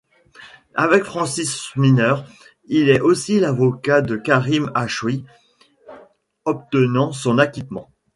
Avec 0.73 1.03
Francis 1.03 1.55
Szpiner, 1.55 2.15
il 2.65 2.89
est 2.89 3.01
aussi 3.01 3.39
l'avocat 3.39 4.01
de 4.01 4.17
Karim 4.17 4.71
Achoui, 4.73 5.25
obtenant 6.43 7.11
son 7.11 7.37
acquittement. 7.37 7.91